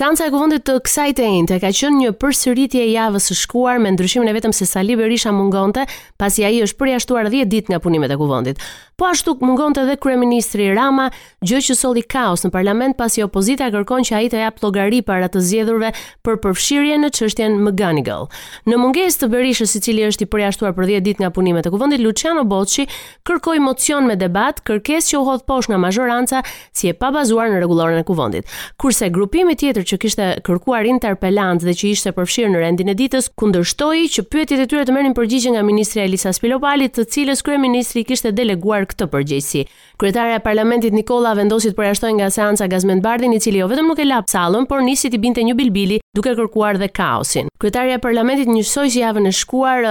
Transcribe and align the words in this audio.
Seanca 0.00 0.24
e 0.24 0.30
kuvendit 0.32 0.62
të 0.64 0.74
kësaj 0.80 1.10
të 1.18 1.26
njëjtë 1.28 1.56
ka 1.60 1.70
qenë 1.76 1.98
një 2.00 2.12
përsëritje 2.22 2.86
e 2.86 2.88
javës 2.94 3.26
së 3.28 3.34
shkuar 3.42 3.76
me 3.84 3.90
ndryshimin 3.92 4.30
e 4.32 4.32
vetëm 4.32 4.52
se 4.56 4.64
Sali 4.64 4.94
Berisha 4.96 5.28
mungonte, 5.36 5.82
pasi 6.16 6.40
ai 6.46 6.62
është 6.64 6.78
përjashtuar 6.80 7.28
10 7.28 7.50
ditë 7.52 7.68
nga 7.74 7.78
punimet 7.84 8.08
e 8.08 8.16
kuvendit. 8.16 8.56
Po 9.00 9.08
ashtu 9.08 9.34
mungonte 9.40 9.80
edhe 9.84 9.96
kryeministri 10.00 10.70
Rama, 10.76 11.10
gjë 11.48 11.60
që 11.66 11.76
solli 11.80 12.00
kaos 12.04 12.42
në 12.46 12.50
parlament 12.52 12.96
pasi 12.98 13.20
opozita 13.24 13.68
kërkon 13.72 14.04
që 14.08 14.16
ai 14.18 14.26
të 14.32 14.40
jap 14.42 14.58
llogari 14.64 15.02
para 15.08 15.28
të 15.32 15.40
zgjedhurve 15.44 15.90
për 16.26 16.38
përfshirje 16.46 16.96
në 17.04 17.12
çështjen 17.16 17.58
McGonigal. 17.64 18.26
Në 18.68 18.80
mungesë 18.82 19.22
të 19.24 19.30
Berishës, 19.32 19.68
i 19.70 19.78
si 19.80 19.84
cili 19.86 20.04
është 20.08 20.24
i 20.26 20.30
përjashtuar 20.32 20.72
për 20.76 20.88
10 20.96 21.04
ditë 21.08 21.24
nga 21.24 21.32
punimet 21.32 21.68
e 21.68 21.72
kuvendit, 21.72 22.00
Luciano 22.04 22.44
Bocci 22.48 22.84
kërkoi 23.28 23.60
mocion 23.64 24.08
me 24.08 24.16
debat, 24.20 24.60
kërkesë 24.68 25.12
që 25.14 25.20
u 25.20 25.24
hodh 25.30 25.44
poshtë 25.48 25.72
nga 25.74 25.80
majoranca 25.86 26.42
si 26.76 26.88
e 26.92 26.96
pabazuar 26.96 27.52
në 27.52 27.62
rregulloren 27.64 28.00
e 28.04 28.04
kuvendit. 28.08 28.52
Kurse 28.80 29.08
grupimi 29.08 29.56
tjetër 29.56 29.88
që 29.90 29.98
kishte 30.04 30.26
kërkuar 30.46 30.86
interpelant 30.88 31.62
dhe 31.64 31.74
që 31.76 31.90
ishte 31.94 32.12
përfshirë 32.16 32.52
në 32.54 32.62
rendin 32.62 32.92
e 32.92 32.96
ditës, 32.98 33.28
kundërshtoi 33.38 34.04
që 34.12 34.24
pyetjet 34.32 34.62
e 34.64 34.68
tyre 34.70 34.86
të 34.88 34.94
merrnin 34.94 35.16
përgjigje 35.16 35.54
nga 35.56 35.64
ministri 35.66 36.02
Elisa 36.04 36.32
Spilopali, 36.36 36.86
të 36.92 37.06
cilës 37.12 37.42
kryeministri 37.46 38.04
kishte 38.06 38.30
deleguar 38.36 38.86
këtë 38.90 39.08
përgjegjësi. 39.12 39.64
Kryetaria 40.00 40.38
e 40.38 40.44
parlamentit 40.44 40.94
Nikola 40.96 41.34
vendosi 41.38 41.72
të 41.72 41.78
përjashtojë 41.80 42.14
po 42.14 42.20
nga 42.20 42.30
seanca 42.34 42.68
Gazmend 42.72 43.04
Bardhin, 43.04 43.34
i 43.36 43.42
cili 43.42 43.60
jo 43.62 43.68
vetëm 43.70 43.90
nuk 43.90 44.00
e 44.00 44.06
la 44.08 44.20
sallën, 44.30 44.68
por 44.70 44.82
nisi 44.86 45.10
të 45.12 45.20
binte 45.22 45.44
një 45.44 45.58
bilbili 45.58 46.00
duke 46.16 46.34
kërkuar 46.38 46.80
dhe 46.80 46.88
kaosin. 46.94 47.50
Kryetaria 47.60 47.98
e 47.98 48.04
parlamentit 48.06 48.48
njësoj 48.50 48.88
si 48.94 49.02
javën 49.04 49.26
e 49.30 49.34
shkuar 49.42 49.86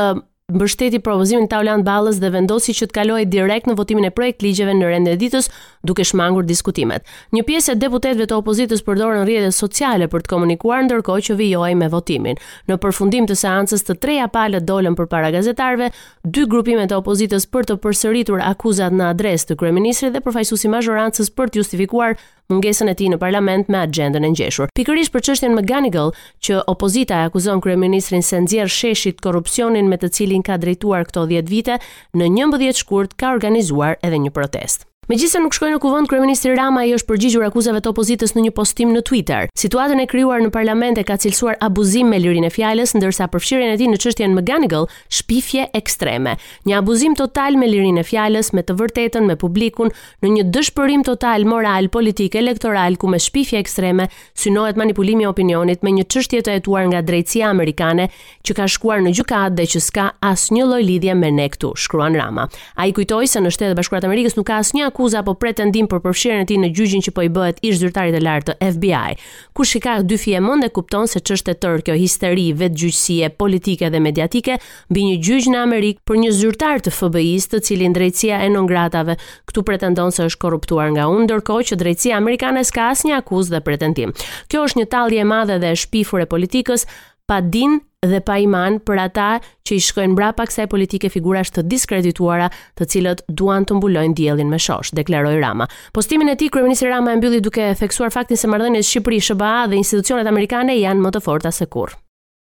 mbështeti 0.49 0.99
propozimin 1.03 1.48
Taulant 1.52 1.84
Ballës 1.85 2.17
dhe 2.21 2.30
vendosi 2.34 2.73
që 2.76 2.88
të 2.90 2.95
kalojë 2.95 3.27
direkt 3.31 3.67
në 3.70 3.76
votimin 3.77 4.07
e 4.09 4.13
projekt 4.16 4.41
ligjeve 4.41 4.73
në 4.77 4.90
rendë 4.91 5.15
ditës, 5.21 5.49
duke 5.87 6.05
shmangur 6.05 6.48
diskutimet. 6.49 7.05
Një 7.35 7.43
pjesë 7.48 7.76
e 7.76 7.79
deputetëve 7.84 8.27
të 8.29 8.40
opozitës 8.40 8.84
përdorën 8.88 9.23
rrjetet 9.27 9.55
sociale 9.55 10.07
për 10.12 10.26
të 10.26 10.34
komunikuar 10.34 10.85
ndërkohë 10.88 11.26
që 11.29 11.38
vijohej 11.41 11.76
me 11.82 11.91
votimin. 11.93 12.41
Në 12.70 12.79
përfundim 12.84 13.29
të 13.29 13.38
seancës, 13.43 13.85
të 13.88 13.98
treja 14.04 14.29
palët 14.34 14.65
dolën 14.70 14.98
përpara 14.99 15.29
gazetarëve, 15.38 15.91
dy 16.26 16.48
grupime 16.49 16.88
të 16.90 16.98
opozitës 16.98 17.45
për 17.54 17.70
të 17.70 17.77
përsëritur 17.85 18.41
akuzat 18.54 18.95
në 18.98 19.12
adresë 19.13 19.51
të 19.54 19.60
kryeministrit 19.62 20.16
dhe 20.18 20.23
përfaqësuesi 20.26 20.73
mazhorancës 20.73 21.29
për 21.38 21.54
të 21.54 21.62
justifikuar 21.63 22.18
mungesën 22.49 22.89
e 22.89 22.93
tij 22.97 23.09
në 23.13 23.17
parlament 23.21 23.67
me 23.69 23.77
agjendën 23.85 24.25
e 24.25 24.29
ngjeshur. 24.33 24.71
Pikërisht 24.79 25.13
për 25.13 25.21
çështjen 25.29 25.53
McGannigal, 25.57 26.11
që 26.43 26.61
opozita 26.73 27.19
e 27.21 27.27
akuzon 27.29 27.61
kryeministrin 27.61 28.23
se 28.25 28.39
sheshit 28.77 29.21
korrupsionin 29.21 29.89
me 29.91 29.97
të 30.01 30.09
cilin 30.17 30.41
ka 30.41 30.57
drejtuar 30.57 31.05
këto 31.09 31.27
10 31.29 31.45
vite, 31.49 31.77
në 32.17 32.25
11 32.49 32.81
shkurt 32.81 33.13
ka 33.21 33.33
organizuar 33.37 33.99
edhe 34.03 34.17
një 34.25 34.31
protestë. 34.33 34.85
Megjithëse 35.10 35.40
nuk 35.41 35.55
shkoi 35.57 35.71
në 35.74 35.77
kuvend 35.82 36.05
kryeministri 36.05 36.52
Rama, 36.54 36.84
ai 36.85 36.91
është 36.93 37.07
përgjigjur 37.10 37.43
akuzave 37.48 37.79
të 37.82 37.90
opozitës 37.90 38.35
në 38.35 38.43
një 38.46 38.49
postim 38.54 38.90
në 38.93 38.99
Twitter. 39.10 39.48
Situatën 39.57 39.98
e 40.04 40.04
krijuar 40.05 40.43
në 40.46 40.51
parlament 40.54 40.99
e 41.01 41.04
ka 41.07 41.16
cilësuar 41.24 41.55
abuzim 41.66 42.12
me 42.13 42.20
lirinë 42.21 42.46
e 42.46 42.51
fjalës, 42.54 42.91
ndërsa 42.93 43.26
përfshirjen 43.34 43.71
e 43.74 43.79
tij 43.79 43.88
në 43.90 43.98
çështjen 44.04 44.35
McGannigal, 44.38 44.85
shpifje 45.20 45.63
ekstreme. 45.79 46.35
Një 46.70 46.76
abuzim 46.77 47.16
total 47.18 47.57
me 47.57 47.66
lirinë 47.71 48.04
e 48.04 48.04
fjalës, 48.05 48.51
me 48.54 48.62
të 48.62 48.76
vërtetën, 48.84 49.26
me 49.26 49.34
publikun, 49.41 49.90
në 50.21 50.34
një 50.35 50.43
dëshpërim 50.60 51.07
total 51.10 51.48
moral, 51.49 51.90
politik, 51.98 52.38
elektoral 52.38 52.99
ku 53.01 53.10
me 53.10 53.18
shpifje 53.20 53.63
ekstreme 53.66 54.05
synohet 54.38 54.77
manipulimi 54.77 55.26
i 55.26 55.29
opinionit 55.32 55.82
me 55.82 55.96
një 55.98 56.05
çështje 56.13 56.44
të 56.46 56.60
hetuar 56.60 56.85
nga 56.94 57.01
drejtësia 57.10 57.49
amerikane, 57.49 58.12
që 58.46 58.60
ka 58.62 58.70
shkuar 58.77 59.01
në 59.10 59.18
gjykatë 59.18 59.57
dhe 59.57 59.68
që 59.73 59.84
s'ka 59.88 60.07
asnjë 60.35 60.70
lloj 60.70 60.85
lidhje 60.85 61.18
me 61.18 61.34
ne 61.41 61.49
këtu, 61.55 61.73
shkruan 61.88 62.13
Rama. 62.21 62.46
Ai 62.77 62.94
kujtoi 62.94 63.26
se 63.26 63.41
në 63.41 63.55
Shtetet 63.57 63.73
e 63.73 63.82
Bashkuara 63.82 64.06
të 64.06 64.13
Amerikës 64.13 64.38
nuk 64.38 64.46
ka 64.53 64.62
asnjë 64.62 64.94
akuza 65.00 65.22
apo 65.23 65.31
pretendim 65.39 65.88
për 65.88 66.01
përfshirjen 66.03 66.41
e 66.44 66.45
tij 66.50 66.57
në 66.59 66.69
gjyqin 66.75 67.03
që 67.05 67.11
po 67.16 67.23
i 67.23 67.29
bëhet 67.31 67.61
ish 67.63 67.78
zyrtarit 67.79 68.17
të 68.17 68.19
lartë 68.25 68.49
të 68.51 68.67
FBI. 68.75 69.11
Kush 69.55 69.77
i 69.77 69.79
ka 69.79 69.93
dy 70.03 70.17
fije 70.19 70.41
mend 70.43 70.65
e 70.67 70.69
kupton 70.75 71.07
se 71.07 71.21
ç'është 71.23 71.53
e 71.55 71.59
tërë 71.63 71.85
kjo 71.87 71.93
histeri 72.01 72.49
vetë 72.59 72.75
gjyqësie 72.81 73.29
politike 73.39 73.88
dhe 73.93 74.01
mediatike 74.03 74.57
mbi 74.91 75.05
një 75.07 75.15
gjyq 75.23 75.47
në 75.53 75.61
Amerikë 75.67 76.03
për 76.03 76.19
një 76.25 76.31
zyrtar 76.41 76.83
të 76.83 76.91
FBI-s, 76.97 77.47
të 77.47 77.61
cilin 77.69 77.95
drejtësia 77.95 78.41
e 78.43 78.49
nongratave 78.51 79.15
këtu 79.47 79.63
pretendon 79.69 80.11
se 80.11 80.25
është 80.27 80.41
korruptuar 80.43 80.91
nga 80.91 81.05
unë, 81.07 81.29
ndërkohë 81.29 81.69
që 81.69 81.77
drejtësia 81.79 82.17
amerikane 82.19 82.65
s'ka 82.67 82.89
asnjë 82.91 83.21
akuzë 83.23 83.55
dhe 83.55 83.63
pretendim. 83.69 84.11
Kjo 84.51 84.65
është 84.67 84.81
një 84.83 84.91
tallje 84.97 85.23
e 85.23 85.29
madhe 85.31 85.61
dhe 85.63 85.71
e 85.77 85.79
shpifur 85.85 86.25
e 86.25 86.27
politikës, 86.27 86.83
pa 87.29 87.38
din 87.45 87.78
dhe 88.09 88.19
pa 88.25 88.40
iman 88.41 88.79
për 88.90 88.97
ata 89.03 89.28
që 89.67 89.75
i 89.78 89.84
shkojnë 89.90 90.16
mbrapa 90.16 90.47
kësaj 90.50 90.66
politike 90.73 91.12
figurash 91.13 91.53
të 91.53 91.66
diskredituara, 91.72 92.50
të 92.79 92.88
cilët 92.94 93.22
duan 93.38 93.67
të 93.69 93.78
mbulojnë 93.78 94.17
diellin 94.17 94.50
me 94.53 94.59
shosh, 94.66 94.95
deklaroi 94.97 95.38
Rama. 95.44 95.69
Postimin 95.94 96.31
e 96.34 96.38
tij 96.39 96.50
kryeminist 96.56 96.88
Rama 96.89 97.13
e 97.13 97.22
mbylli 97.22 97.44
duke 97.45 97.69
theksuar 97.84 98.16
faktin 98.16 98.39
se 98.41 98.50
marrëdhëniet 98.50 98.89
Shqipëri-SBA 98.89 99.53
dhe 99.72 99.81
institucionet 99.84 100.34
amerikane 100.34 100.79
janë 100.81 101.06
më 101.06 101.13
të 101.18 101.25
forta 101.28 101.53
se 101.62 101.68
kur. 101.75 101.97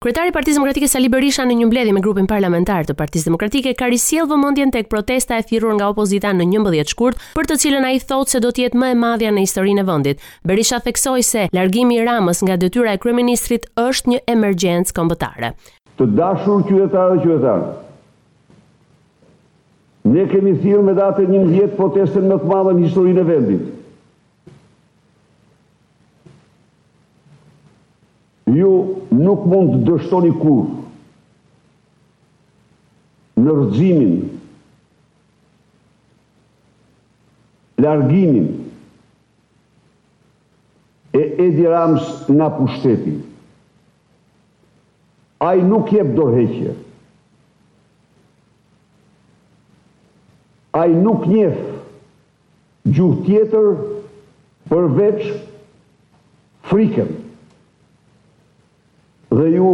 Kryetari 0.01 0.31
i 0.31 0.33
Partisë 0.33 0.57
Demokratike 0.57 0.87
Sali 0.89 1.09
Berisha 1.13 1.43
në 1.45 1.55
një 1.59 1.65
mbledhje 1.69 1.91
me 1.93 2.01
grupin 2.01 2.25
parlamentar 2.25 2.87
të 2.89 2.95
Partisë 2.97 3.27
Demokratike 3.27 3.75
ka 3.77 3.85
risjell 3.91 4.25
vëmendjen 4.31 4.71
tek 4.73 4.87
protesta 4.89 5.37
e 5.37 5.43
thirrur 5.45 5.75
nga 5.77 5.91
opozita 5.93 6.31
në 6.33 6.47
11 6.55 6.87
shkurt, 6.89 7.19
për 7.37 7.45
të 7.51 7.57
cilën 7.61 7.85
ai 7.85 7.99
thotë 8.01 8.33
se 8.33 8.39
do 8.41 8.49
të 8.49 8.63
jetë 8.63 8.79
më 8.81 8.87
e 8.89 8.95
madhja 8.97 9.29
në 9.35 9.43
historinë 9.45 9.83
e 9.83 9.85
vendit. 9.91 10.23
Berisha 10.49 10.79
theksoi 10.81 11.21
se 11.27 11.43
largimi 11.53 11.99
i 11.99 12.07
Ramës 12.07 12.41
nga 12.47 12.57
detyra 12.57 12.95
e 12.97 13.01
kryeministrit 13.03 13.67
është 13.83 14.09
një 14.15 14.19
emergjencë 14.33 14.95
kombëtare. 14.97 15.51
Të 16.01 16.07
dashur 16.17 16.65
qytetarë 16.65 17.19
dhe 17.19 17.27
qytetarë, 17.27 17.69
ne 20.17 20.25
kemi 20.33 20.55
thirrur 20.65 20.81
me 20.89 20.97
datën 20.97 21.29
11 21.43 21.77
protestën 21.77 22.25
më 22.33 22.39
të 22.41 22.49
madhe 22.55 22.73
në 22.79 22.87
historinë 22.87 23.21
e 23.21 23.27
vendit. 23.35 23.69
nuk 29.25 29.43
mund 29.51 29.73
të 29.81 29.87
dështoni 29.87 30.31
kur 30.39 30.69
në 33.45 33.53
rëzimin, 33.57 34.13
largimin 37.81 38.47
e 41.19 41.23
Edi 41.47 41.65
Rams 41.71 42.05
nga 42.31 42.47
pushtetin. 42.57 43.17
Aj 45.49 45.55
nuk 45.65 45.89
jep 45.95 46.11
dorheqje. 46.17 46.75
A 50.81 50.85
nuk 50.87 51.25
njef 51.27 51.57
gjuh 52.95 53.17
tjetër 53.25 53.65
përveç 54.69 55.25
friken 56.69 57.09
dhe 59.31 59.47
ju 59.55 59.67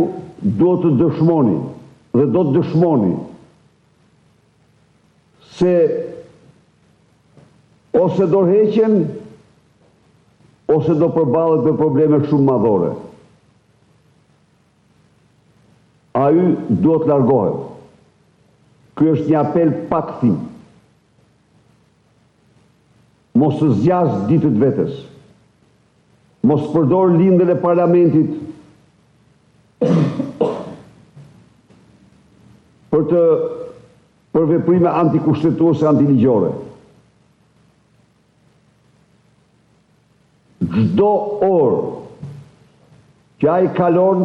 do 0.62 0.74
të 0.84 0.92
dëshmoni 1.00 1.56
dhe 2.18 2.26
do 2.34 2.44
të 2.48 2.56
dëshmoni 2.60 3.14
se 5.58 5.72
ose 7.98 8.28
do 8.34 8.44
rheqen 8.46 9.00
ose 10.76 10.94
do 11.02 11.10
përballet 11.16 11.64
me 11.66 11.74
probleme 11.80 12.18
shumë 12.28 12.44
madhore. 12.50 12.90
A 16.20 16.28
ju 16.36 16.50
do 16.84 16.98
të 17.00 17.08
largohet. 17.10 17.62
Ky 19.00 19.10
është 19.14 19.30
një 19.32 19.38
apel 19.42 19.72
pa 19.90 20.02
kthim. 20.10 20.36
Mos 23.40 23.56
të 23.62 23.70
zgjas 23.80 24.12
ditët 24.30 24.60
vetes. 24.62 25.00
Mos 26.48 26.68
përdor 26.76 27.16
lindën 27.18 27.54
e 27.56 27.58
parlamentit 27.64 28.36
të 33.10 33.22
për 34.36 34.46
veprime 34.54 34.92
antikushtetuese 35.02 35.88
antiligjore. 35.90 36.52
Çdo 40.74 41.12
orë 41.48 41.82
që 43.42 43.50
ai 43.54 43.68
kalon 43.78 44.20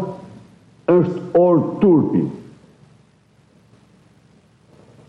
është 0.97 1.19
orë 1.41 1.65
turpi 1.83 2.25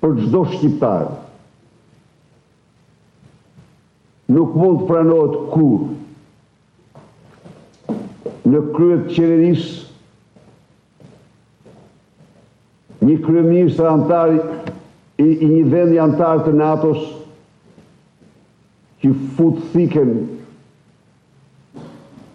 për 0.03 0.11
çdo 0.21 0.41
shqiptar. 0.53 1.05
Nuk 4.33 4.49
mund 4.59 4.77
të 4.83 4.87
pranohet 4.91 5.33
kur 5.53 5.81
në 8.53 8.59
kryet 8.75 9.03
qeverisë 9.15 9.75
një 13.21 13.87
antar 13.91 14.33
i, 15.17 15.23
i 15.25 15.45
një 15.45 15.63
vendi 15.71 15.99
antar 15.99 16.39
të 16.45 16.53
NATO-s 16.53 16.99
që 19.03 19.11
futë 19.37 19.69
thiken 19.73 20.15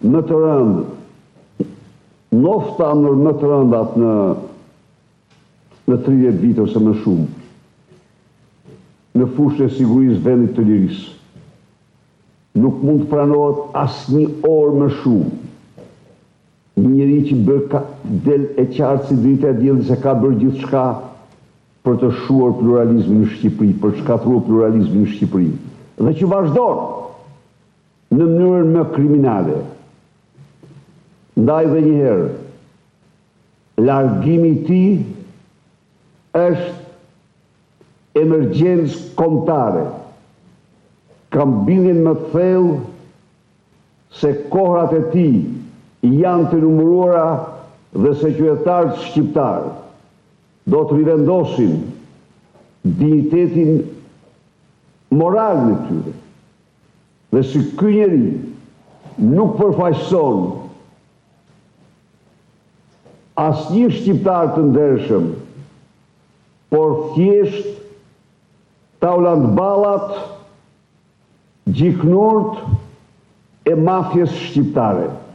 më 0.09 0.21
të 0.29 0.41
rëndë 0.43 2.45
nofta 2.45 2.91
nër 2.95 3.15
më 3.25 3.35
të 3.41 3.49
rëndat 3.51 3.97
në 3.97 4.13
në 5.89 5.97
30 6.05 6.35
vitër 6.39 6.63
ose 6.67 6.79
më 6.85 6.91
shumë 7.03 7.27
në 9.19 9.25
fushën 9.35 9.65
e 9.67 9.73
sigurisë 9.75 10.21
vendit 10.23 10.53
të 10.55 10.63
lirisë 10.67 11.15
nuk 12.61 12.81
mund 12.85 13.03
të 13.03 13.09
pranohet 13.11 13.75
asë 13.81 14.17
një 14.19 14.27
orë 14.51 14.77
më 14.83 14.89
shumë 15.01 15.48
një 16.79 16.89
njëri 16.95 17.19
që 17.29 17.35
bërë 17.45 17.67
ka 17.71 17.79
del 18.25 18.45
e 18.59 18.65
qartë 18.73 19.07
si 19.07 19.17
dritë 19.23 19.49
e 19.51 19.55
djelë 19.59 19.85
se 19.89 19.97
ka 20.03 20.13
bërë 20.21 20.37
gjithë 20.43 20.63
shka 20.63 20.83
për 21.87 21.97
të 22.01 22.09
shuar 22.23 22.53
pluralizmi 22.59 23.19
në 23.23 23.29
Shqipëri, 23.35 23.75
për 23.81 23.99
shka 24.01 24.17
thrua 24.23 24.43
pluralizmi 24.45 25.03
në 25.03 25.13
Shqipëri, 25.15 25.51
dhe 26.03 26.13
që 26.19 26.29
vazhdojnë 26.33 28.17
në 28.17 28.25
mënyrën 28.25 28.73
më 28.75 28.87
kriminale. 28.93 29.55
Ndaj 31.39 31.65
dhe 31.71 31.81
njëherë, 31.85 32.27
largimi 33.87 34.53
ti 34.67 34.81
është 36.43 38.21
emergjensë 38.25 39.03
kontare. 39.19 39.85
Kam 41.31 41.61
bilin 41.67 42.01
më 42.03 42.13
thellë 42.33 42.75
se 44.19 44.33
kohrat 44.51 44.93
e 44.97 45.03
ti 45.13 45.27
janë 46.03 46.49
të 46.51 46.59
numëruara 46.61 47.25
dhe 47.99 48.13
se 48.19 48.29
qëtarët 48.37 49.01
shqiptarë 49.09 49.71
do 50.71 50.83
të 50.89 50.97
rivendosin 50.99 51.75
dignitetin 52.85 53.81
moral 55.19 55.57
në 55.65 55.75
tyre. 55.89 56.13
Dhe 57.33 57.41
si 57.49 57.63
kënjëri 57.79 58.21
nuk 59.33 59.57
përfajson 59.59 60.39
as 63.43 63.67
një 63.71 63.89
shqiptar 63.97 64.47
të 64.55 64.63
ndërshëm, 64.69 65.27
por 66.71 66.95
thjesht 67.15 67.67
taulant 69.01 69.51
balat 69.57 70.11
gjiknurt 71.71 72.59
e 73.69 73.75
mafjes 73.75 74.29
shqiptare. 74.29 75.07
Shqiptare. 75.09 75.27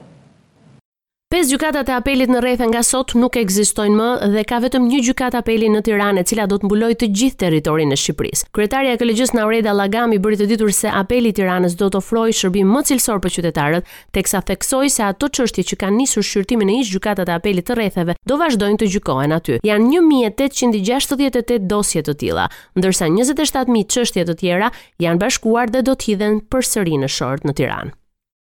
Pesë 1.35 1.51
gjykatat 1.51 1.89
e 1.91 1.95
apelit 1.99 2.31
në 2.31 2.39
Rrethë 2.45 2.67
nga 2.71 2.79
sot 2.87 3.17
nuk 3.19 3.35
ekzistojnë 3.41 3.97
më 3.99 4.27
dhe 4.37 4.43
ka 4.47 4.59
vetëm 4.63 4.85
një 4.87 4.99
gjykatë 5.09 5.39
apeli 5.41 5.67
në 5.73 5.81
Tiranë, 5.89 6.23
e 6.23 6.27
cila 6.31 6.45
do 6.47 6.61
të 6.63 6.69
mbulojë 6.69 6.97
të 7.01 7.09
gjithë 7.11 7.41
territorin 7.43 7.91
e 7.91 7.97
Shqipërisë. 7.99 8.47
Kryetaria 8.55 8.93
e 8.95 9.01
kolegjisë 9.01 9.35
Naureda 9.41 9.73
Lagami 9.75 10.21
bëri 10.23 10.39
të 10.39 10.47
ditur 10.53 10.71
se 10.77 10.93
apeli 10.95 11.33
i 11.33 11.35
Tiranës 11.35 11.75
do 11.81 11.89
të 11.91 11.99
ofrojë 11.99 12.37
shërbim 12.39 12.71
më 12.77 12.83
cilësor 12.93 13.19
për 13.25 13.35
qytetarët, 13.39 13.91
teksa 14.15 14.45
theksoi 14.53 14.93
se 14.95 15.03
ato 15.09 15.27
çështje 15.41 15.67
që 15.73 15.81
kanë 15.83 15.99
nisur 16.05 16.23
shqyrtimin 16.31 16.71
e 16.71 16.79
një 16.79 16.87
gjykatë 16.93 17.27
të 17.27 17.37
apelit 17.41 17.67
të 17.73 17.79
rretheve 17.81 18.17
do 18.31 18.39
vazhdojnë 18.45 18.79
të 18.85 18.91
gjykohen 18.95 19.35
aty. 19.41 19.59
Jan 19.73 19.91
1868 19.91 21.67
dosje 21.75 22.05
të 22.13 22.17
tilla, 22.23 22.47
ndërsa 22.79 23.11
27000 23.19 23.91
çështje 23.97 24.29
të 24.31 24.39
tjera 24.45 24.71
janë 25.09 25.23
bashkuar 25.27 25.75
dhe 25.75 25.83
do 25.91 25.99
të 25.99 26.13
hidhen 26.13 26.41
përsëri 26.55 27.03
në 27.03 27.11
Short 27.19 27.51
në 27.51 27.59
Tiranë. 27.59 27.95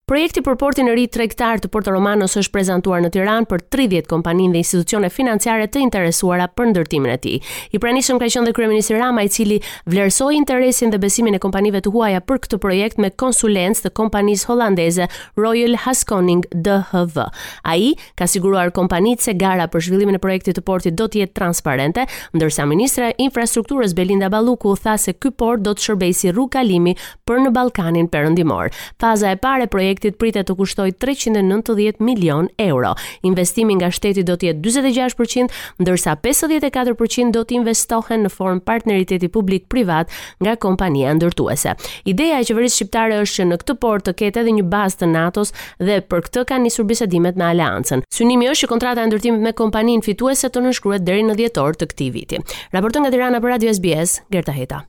Projekti 0.06 0.38
për 0.46 0.54
portin 0.54 0.86
e 0.86 0.92
ri 0.94 1.08
tregtar 1.10 1.58
të 1.58 1.66
Porto 1.74 1.90
Romanos 1.90 2.36
është 2.38 2.52
prezantuar 2.54 3.00
në 3.02 3.08
Tiranë 3.16 3.46
për 3.50 3.62
30 3.74 4.04
kompaninë 4.06 4.54
dhe 4.54 4.60
institucione 4.62 5.08
financiare 5.10 5.64
të 5.66 5.80
interesuara 5.82 6.44
për 6.54 6.68
ndërtimin 6.70 7.10
e 7.10 7.16
tij. 7.24 7.40
I 7.74 7.80
pranishëm 7.82 8.20
ka 8.22 8.28
qenë 8.30 8.52
kryeminist 8.54 8.92
Rama 8.94 9.24
i 9.26 9.30
cili 9.34 9.56
vlersoi 9.90 10.36
interesin 10.38 10.92
dhe 10.94 11.00
besimin 11.02 11.34
e 11.34 11.40
kompanive 11.42 11.80
të 11.82 11.90
huaja 11.96 12.20
për 12.22 12.38
këtë 12.44 12.60
projekt 12.62 13.02
me 13.02 13.10
konsulencë 13.22 13.88
të 13.88 13.92
kompanisë 13.98 14.46
holandeze 14.52 15.08
Royal 15.42 15.74
Haskoning 15.88 16.46
DHV. 16.54 17.26
Ai 17.66 17.90
ka 18.14 18.30
siguruar 18.30 18.70
kompanitë 18.78 19.26
se 19.26 19.34
gara 19.42 19.66
për 19.74 19.88
zhvillimin 19.88 20.20
e 20.20 20.22
projektit 20.22 20.54
të 20.60 20.66
portit 20.70 20.94
do 20.94 21.08
të 21.10 21.24
jetë 21.24 21.34
transparente, 21.40 22.06
ndërsa 22.38 22.68
ministra 22.70 23.10
e 23.10 23.18
infrastrukturës 23.26 23.98
Belinda 23.98 24.30
Balluku 24.30 24.78
tha 24.86 24.94
se 25.02 25.18
ky 25.18 25.34
port 25.34 25.66
do 25.66 25.74
të 25.74 25.88
shërbejë 25.88 26.14
si 26.22 26.30
rrugë 26.30 26.60
kalimi 26.60 26.94
për 27.26 27.42
në 27.48 27.54
Ballkanin 27.58 28.06
Perëndimor. 28.14 28.70
Faza 29.02 29.34
e 29.34 29.42
parë 29.42 29.66
e 29.66 29.94
projektit 29.96 30.18
pritet 30.20 30.46
të 30.46 30.54
kushtojë 30.58 30.92
390 31.00 32.00
milion 32.04 32.48
euro. 32.60 32.90
Investimi 33.24 33.76
nga 33.78 33.88
shteti 33.90 34.24
do 34.28 34.36
të 34.36 34.50
jetë 34.50 34.62
46%, 34.62 35.48
ndërsa 35.80 36.14
54% 36.22 37.30
do 37.32 37.42
të 37.44 37.56
investohen 37.60 38.24
në 38.26 38.30
formë 38.34 38.60
partneriteti 38.68 39.28
publik 39.32 39.64
privat 39.72 40.10
nga 40.44 40.56
kompania 40.56 41.14
ndërtuese. 41.16 41.72
Ideja 42.04 42.40
e 42.40 42.44
qeverisë 42.46 42.76
shqiptare 42.76 43.20
është 43.24 43.38
që 43.42 43.46
në 43.48 43.58
këtë 43.62 43.76
port 43.80 44.04
të 44.04 44.12
ketë 44.20 44.40
edhe 44.44 44.56
një 44.58 44.66
bazë 44.70 45.00
të 45.00 45.10
NATO-s 45.14 45.52
dhe 45.80 46.00
për 46.08 46.26
këtë 46.26 46.44
kanë 46.50 46.66
nisur 46.68 46.84
bisedimet 46.84 47.36
me 47.40 47.48
Aleancën. 47.50 48.04
Synimi 48.12 48.50
është 48.52 48.66
që 48.66 48.72
kontrata 48.74 49.04
e 49.04 49.08
ndërtimit 49.10 49.42
me 49.48 49.54
kompaninë 49.56 50.04
fituese 50.06 50.50
të 50.52 50.66
nënshkruhet 50.68 51.06
deri 51.08 51.24
në 51.30 51.38
dhjetor 51.40 51.78
të 51.80 51.88
këtij 51.94 52.12
viti. 52.20 52.42
Raporton 52.74 53.06
nga 53.06 53.14
Tirana 53.14 53.40
për 53.40 53.56
Radio 53.56 53.72
SBS, 53.72 54.20
Gerta 54.28 54.52
Heta. 54.52 54.86